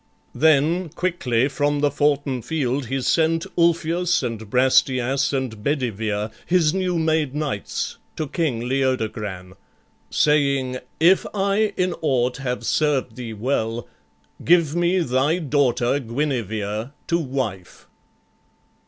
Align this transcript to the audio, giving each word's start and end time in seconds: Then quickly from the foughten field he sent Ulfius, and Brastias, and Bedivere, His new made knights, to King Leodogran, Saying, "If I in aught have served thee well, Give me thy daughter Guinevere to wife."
Then 0.33 0.89
quickly 0.89 1.47
from 1.47 1.81
the 1.81 1.91
foughten 1.91 2.41
field 2.41 2.87
he 2.87 3.01
sent 3.01 3.45
Ulfius, 3.55 4.23
and 4.23 4.49
Brastias, 4.49 5.31
and 5.31 5.61
Bedivere, 5.63 6.31
His 6.47 6.73
new 6.73 6.97
made 6.97 7.35
knights, 7.35 7.97
to 8.15 8.27
King 8.27 8.61
Leodogran, 8.67 9.53
Saying, 10.09 10.79
"If 10.99 11.27
I 11.35 11.73
in 11.77 11.93
aught 12.01 12.37
have 12.37 12.65
served 12.65 13.15
thee 13.15 13.33
well, 13.33 13.87
Give 14.43 14.75
me 14.75 15.01
thy 15.01 15.37
daughter 15.37 15.99
Guinevere 15.99 16.93
to 17.05 17.19
wife." 17.19 17.85